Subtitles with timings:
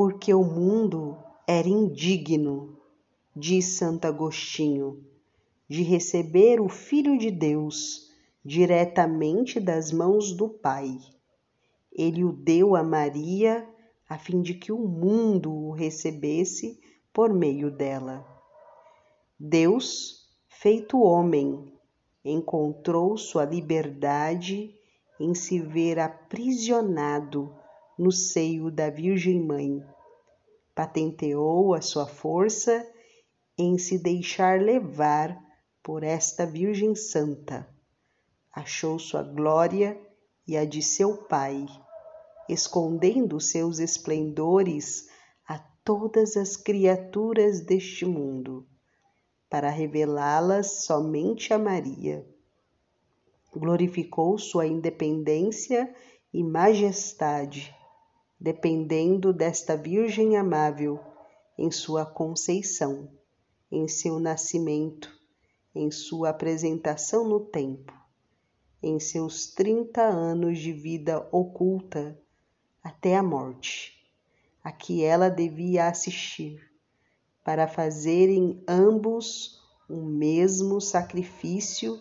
[0.00, 2.78] porque o mundo era indigno,
[3.36, 5.04] diz Santo Agostinho,
[5.68, 8.10] de receber o Filho de Deus
[8.42, 10.96] diretamente das mãos do Pai.
[11.92, 13.68] Ele o deu a Maria
[14.08, 16.80] a fim de que o mundo o recebesse
[17.12, 18.26] por meio dela.
[19.38, 21.70] Deus, feito homem,
[22.24, 24.74] encontrou sua liberdade
[25.20, 27.59] em se ver aprisionado
[28.00, 29.84] no seio da Virgem Mãe.
[30.74, 32.90] Patenteou a sua força
[33.58, 35.38] em se deixar levar
[35.82, 37.68] por esta Virgem Santa.
[38.50, 40.00] Achou sua glória
[40.46, 41.66] e a de seu Pai,
[42.48, 45.06] escondendo seus esplendores
[45.46, 48.66] a todas as criaturas deste mundo
[49.50, 52.26] para revelá-las somente a Maria.
[53.52, 55.94] Glorificou sua independência
[56.32, 57.74] e majestade,
[58.40, 60.98] dependendo desta Virgem amável
[61.58, 63.10] em sua conceição,
[63.70, 65.14] em seu nascimento,
[65.74, 67.92] em sua apresentação no tempo,
[68.82, 72.18] em seus trinta anos de vida oculta
[72.82, 73.92] até a morte,
[74.64, 76.66] a que ela devia assistir
[77.44, 82.00] para fazerem ambos o mesmo sacrifício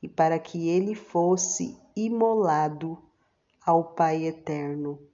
[0.00, 2.96] e para que ele fosse imolado
[3.66, 5.09] ao Pai Eterno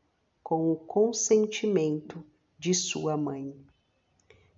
[0.47, 2.25] com o consentimento
[2.57, 3.53] de sua mãe.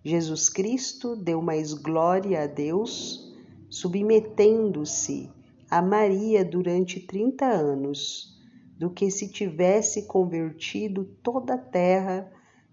[0.05, 3.35] Jesus Cristo deu mais glória a Deus,
[3.71, 5.33] submetendo-se
[5.71, 8.39] a Maria durante trinta anos,
[8.79, 12.31] do que se tivesse convertido toda a terra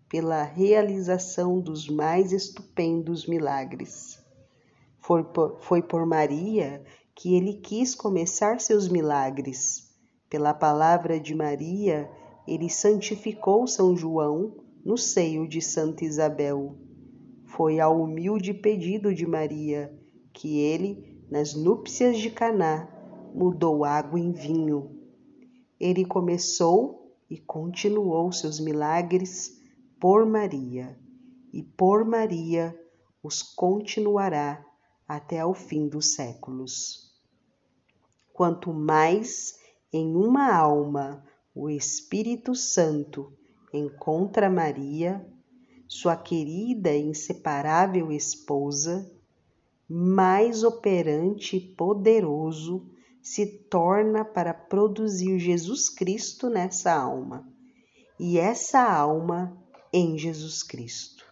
[0.09, 4.21] pela realização dos mais estupendos milagres.
[4.99, 6.83] Foi por, foi por Maria
[7.15, 9.89] que ele quis começar seus milagres.
[10.29, 12.11] Pela palavra de Maria,
[12.47, 16.77] ele santificou São João no seio de Santa Isabel.
[17.45, 19.97] Foi ao humilde pedido de Maria
[20.31, 22.87] que ele, nas núpcias de Caná,
[23.33, 24.91] mudou água em vinho.
[25.79, 29.61] Ele começou e continuou seus milagres
[29.99, 30.97] por Maria,
[31.51, 32.77] e por Maria
[33.23, 34.63] os continuará
[35.07, 37.11] até ao fim dos séculos.
[38.33, 39.57] Quanto mais
[39.91, 41.23] em uma alma
[41.55, 43.31] o Espírito Santo
[43.73, 45.25] encontra Maria,
[45.87, 49.09] sua querida e inseparável esposa,
[49.87, 57.47] mais operante e poderoso se torna para produzir Jesus Cristo nessa alma.
[58.19, 59.57] E essa alma
[59.93, 61.23] em Jesus Cristo.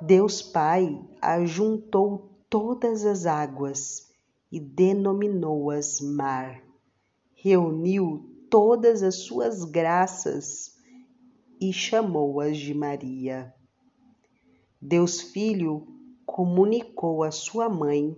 [0.00, 4.10] Deus Pai ajuntou todas as águas
[4.52, 6.65] e denominou-as mar,
[7.38, 10.74] reuniu todas as suas graças
[11.60, 13.54] e chamou-as de Maria.
[14.80, 15.86] Deus Filho
[16.24, 18.16] comunicou à sua mãe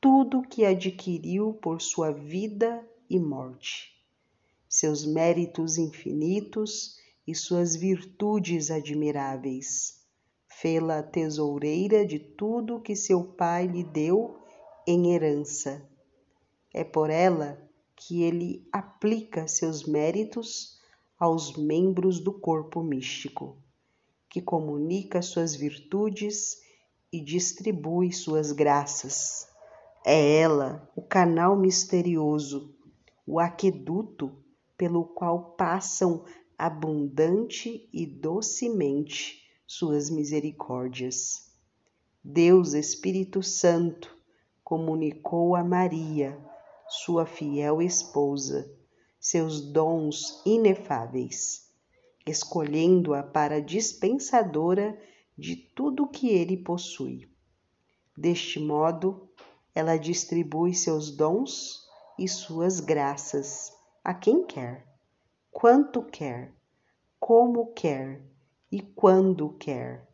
[0.00, 3.92] tudo o que adquiriu por sua vida e morte,
[4.68, 6.96] seus méritos infinitos
[7.26, 10.00] e suas virtudes admiráveis.
[10.46, 14.38] Fê-la tesoureira de tudo que seu pai lhe deu
[14.86, 15.84] em herança.
[16.72, 17.69] É por ela
[18.00, 20.80] que ele aplica seus méritos
[21.18, 23.58] aos membros do corpo místico,
[24.26, 26.62] que comunica suas virtudes
[27.12, 29.46] e distribui suas graças.
[30.02, 32.74] É ela o canal misterioso,
[33.26, 34.32] o aqueduto
[34.78, 36.24] pelo qual passam
[36.56, 41.50] abundante e docemente suas misericórdias.
[42.24, 44.16] Deus Espírito Santo
[44.64, 46.49] comunicou a Maria,
[46.90, 48.70] sua fiel esposa,
[49.18, 51.70] seus dons inefáveis,
[52.26, 55.00] escolhendo-a para dispensadora
[55.38, 57.30] de tudo que ele possui.
[58.16, 59.28] Deste modo,
[59.74, 61.86] ela distribui seus dons
[62.18, 63.72] e suas graças
[64.04, 64.90] a quem quer
[65.50, 66.54] quanto quer,
[67.18, 68.22] como quer
[68.70, 70.08] e quando quer.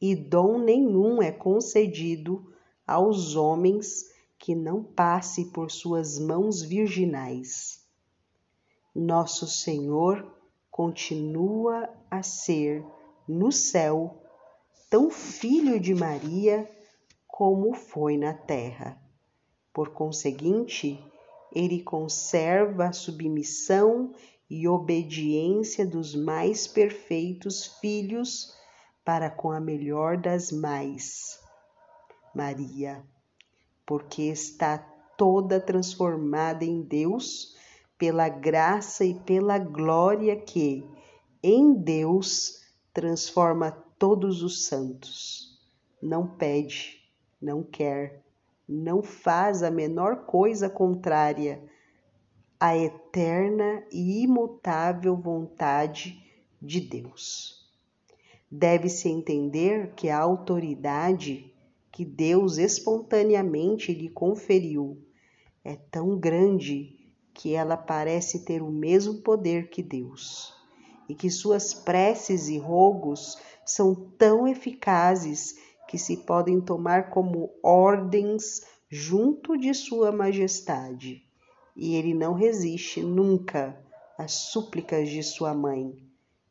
[0.00, 2.52] E dom nenhum é concedido
[2.86, 7.84] aos homens que não passe por suas mãos virginais.
[8.94, 10.26] Nosso Senhor
[10.70, 12.84] continua a ser,
[13.26, 14.22] no céu,
[14.88, 16.70] tão filho de Maria
[17.26, 19.00] como foi na terra.
[19.72, 21.02] Por conseguinte,
[21.52, 24.14] ele conserva a submissão
[24.50, 28.56] e obediência dos mais perfeitos filhos
[29.04, 31.38] para com a melhor das mães,
[32.34, 33.02] Maria,
[33.88, 34.76] porque está
[35.16, 37.56] toda transformada em Deus
[37.96, 40.86] pela graça e pela glória que,
[41.42, 45.58] em Deus transforma todos os santos.
[46.02, 47.02] Não pede,
[47.40, 48.22] não quer,
[48.68, 51.58] não faz a menor coisa contrária
[52.60, 56.22] à eterna e imutável vontade
[56.60, 57.66] de Deus.
[58.50, 61.50] Deve-se entender que a autoridade
[61.98, 65.04] que Deus espontaneamente lhe conferiu.
[65.64, 66.96] É tão grande
[67.34, 70.54] que ela parece ter o mesmo poder que Deus,
[71.08, 73.36] e que suas preces e rogos
[73.66, 75.58] são tão eficazes
[75.88, 81.24] que se podem tomar como ordens junto de Sua Majestade,
[81.74, 83.76] e ele não resiste nunca
[84.16, 86.00] às súplicas de sua mãe,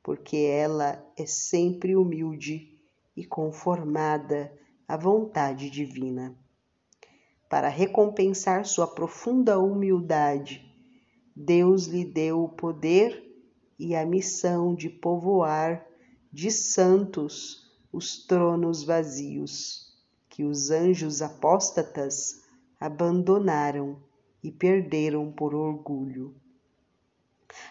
[0.04, 2.78] porque ela é sempre humilde
[3.16, 4.52] e conformada
[4.88, 6.38] à vontade divina.
[7.50, 10.66] Para recompensar sua profunda humildade,
[11.36, 13.24] Deus lhe deu o poder
[13.78, 15.86] e a missão de povoar
[16.32, 19.88] de santos os tronos vazios
[20.30, 22.44] que os anjos apóstatas
[22.80, 24.02] abandonaram
[24.44, 26.36] e perderam por orgulho.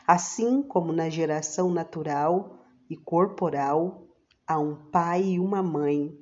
[0.06, 2.58] Assim como na geração natural
[2.90, 4.08] e corporal
[4.46, 6.16] há um pai e uma mãe,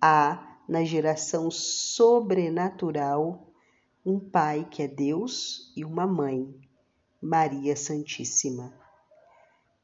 [0.00, 3.50] há na geração sobrenatural
[4.04, 6.54] um pai que é Deus e uma mãe,
[7.20, 8.72] Maria Santíssima.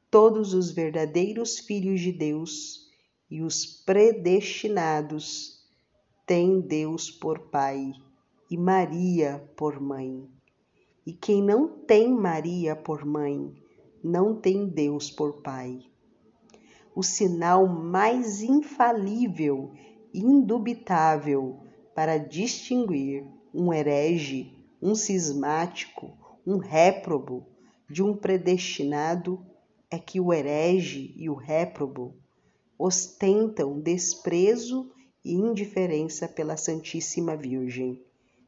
[0.09, 2.89] Todos os verdadeiros filhos de Deus
[3.29, 5.63] e os predestinados
[6.25, 7.91] têm Deus por Pai
[8.49, 10.27] e Maria por Mãe.
[11.05, 13.53] E quem não tem Maria por Mãe,
[14.03, 15.79] não tem Deus por Pai.
[16.95, 19.71] O sinal mais infalível
[20.19, 21.59] indubitável
[21.93, 26.11] para distinguir um herege, um cismático,
[26.45, 27.45] um réprobo
[27.89, 29.45] de um predestinado
[29.89, 32.15] é que o herege e o réprobo
[32.77, 34.91] ostentam desprezo
[35.23, 38.01] e indiferença pela Santíssima Virgem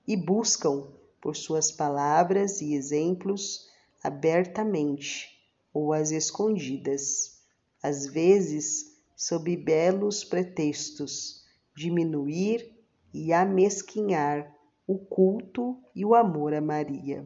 [0.07, 0.88] e buscam,
[1.21, 3.68] por suas palavras e exemplos,
[4.04, 5.38] abertamente
[5.74, 7.39] ou às escondidas,
[7.83, 11.44] às vezes sob belos pretextos,
[11.80, 12.76] diminuir
[13.14, 14.54] e amesquinhar
[14.86, 17.26] o culto e o amor a Maria.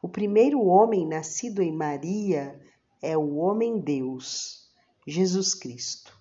[0.00, 2.58] O primeiro homem nascido em Maria
[3.02, 4.72] é o homem-deus
[5.06, 6.18] Jesus Cristo.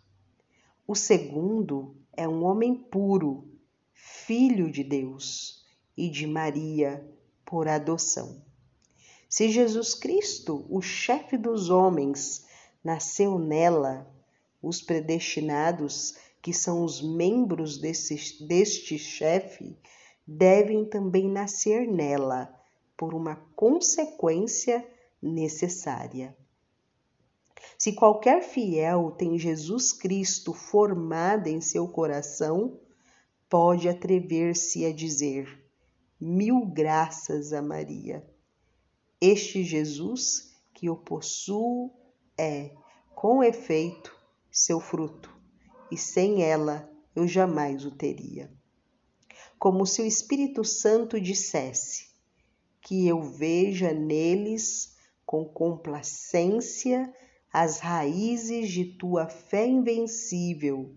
[0.86, 3.48] O segundo é um homem puro,
[3.94, 7.02] filho de Deus e de Maria
[7.46, 8.44] por adoção.
[9.30, 12.46] Se Jesus Cristo, o chefe dos homens,
[12.84, 14.06] nasceu nela,
[14.62, 19.78] os predestinados, que são os membros desse, deste chefe,
[20.26, 22.54] devem também nascer nela,
[22.98, 24.88] por uma consequência
[25.22, 26.36] necessária.
[27.78, 32.80] Se qualquer fiel tem Jesus Cristo formado em seu coração,
[33.50, 35.64] pode atrever-se a dizer:
[36.20, 38.24] Mil graças a Maria.
[39.20, 41.92] Este Jesus que eu possuo
[42.38, 42.72] é,
[43.16, 44.16] com efeito,
[44.52, 45.36] seu fruto,
[45.92, 48.50] e sem ela eu jamais o teria.
[49.60, 52.08] Como se o Espírito Santo dissesse:
[52.82, 54.96] Que eu veja neles
[55.26, 57.14] com complacência
[57.54, 60.96] as raízes de tua fé invencível,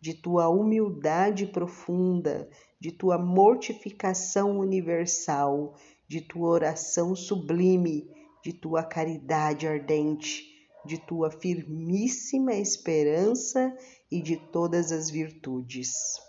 [0.00, 5.74] de tua humildade profunda, de tua mortificação universal,
[6.06, 8.10] de tua oração sublime,
[8.44, 10.44] de tua caridade ardente,
[10.84, 13.74] de tua firmíssima esperança
[14.14, 16.20] e de todas as virtudes.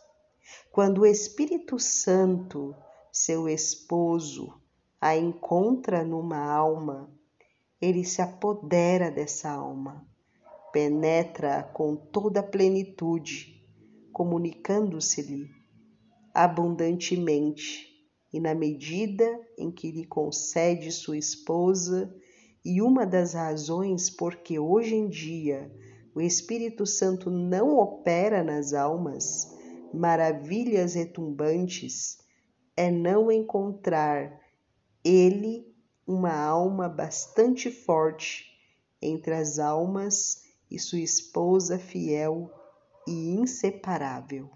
[0.72, 2.76] Quando o Espírito Santo,
[3.12, 4.60] seu esposo,
[5.00, 7.08] a encontra numa alma,
[7.80, 10.04] ele se apodera dessa alma,
[10.74, 13.64] penetra com toda a plenitude,
[14.12, 15.48] comunicando-se-lhe
[16.34, 17.88] abundantemente
[18.34, 22.12] e na medida em que lhe concede sua esposa,
[22.66, 25.72] e uma das razões por que hoje em dia
[26.16, 29.54] o Espírito Santo não opera nas almas
[29.94, 32.20] maravilhas retumbantes
[32.78, 34.40] é não encontrar
[35.04, 35.68] ele
[36.08, 38.46] uma alma bastante forte
[39.02, 42.50] entre as almas e sua esposa fiel
[43.06, 44.55] e inseparável.